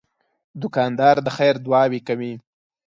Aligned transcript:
دوکاندار 0.61 1.15
د 1.25 1.27
خیر 1.37 1.55
دعاوې 1.65 1.99
کوي. 2.07 2.33